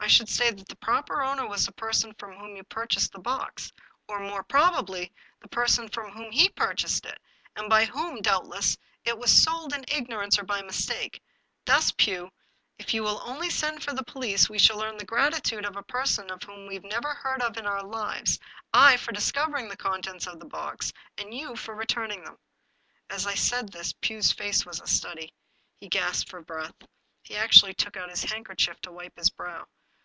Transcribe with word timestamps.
I 0.00 0.06
should 0.06 0.28
say 0.28 0.50
that 0.50 0.68
the 0.68 0.76
proper 0.76 1.22
owner 1.22 1.46
was 1.48 1.64
the 1.64 1.72
person 1.72 2.12
from 2.18 2.36
whom 2.36 2.56
you 2.56 2.64
pur 2.64 2.84
chased 2.84 3.12
the 3.12 3.18
box, 3.18 3.72
or, 4.06 4.20
more 4.20 4.42
probably, 4.42 5.10
the 5.40 5.48
person 5.48 5.88
from 5.88 6.10
whom 6.12 6.30
he 6.30 6.50
purchased 6.50 7.06
it, 7.06 7.18
and 7.56 7.70
by 7.70 7.86
whom, 7.86 8.20
doubtless, 8.20 8.76
it 9.06 9.16
was 9.18 9.32
sold 9.32 9.72
in 9.72 9.82
ignorance, 9.88 10.38
or 10.38 10.44
by 10.44 10.60
mistake. 10.60 11.22
Thus, 11.64 11.90
Pugh, 11.92 12.30
if 12.78 12.92
you 12.92 13.02
will 13.02 13.22
only 13.24 13.48
send 13.48 13.82
for 13.82 13.94
the 13.94 14.04
police, 14.04 14.46
we 14.50 14.58
shall 14.58 14.82
earn 14.84 14.98
the 14.98 15.06
gratitude 15.06 15.64
of 15.64 15.74
a 15.76 15.82
person 15.82 16.30
of 16.30 16.42
whom 16.42 16.66
we 16.66 16.78
never 16.80 17.14
heard 17.14 17.40
in 17.56 17.64
our 17.64 17.82
lives— 17.82 18.38
I 18.90 18.98
for 18.98 19.10
discovering 19.12 19.70
the 19.70 19.76
contents 19.78 20.26
of 20.26 20.38
the 20.38 20.44
box, 20.44 20.92
and 21.16 21.32
you 21.32 21.56
for 21.56 21.74
returning 21.74 22.24
them." 22.24 22.36
As 23.08 23.26
I 23.26 23.34
said 23.36 23.72
this, 23.72 23.94
Pugh's 24.02 24.32
face 24.32 24.66
was 24.66 24.82
a 24.82 24.86
study. 24.86 25.32
He 25.78 25.88
gasped 25.88 26.28
for 26.28 26.42
breath. 26.42 26.74
He 27.22 27.36
actually 27.38 27.72
took 27.72 27.96
out 27.96 28.10
his 28.10 28.24
handkerchief 28.24 28.78
to 28.82 28.92
wipe 28.92 29.16
his 29.16 29.30
brow. 29.30 29.66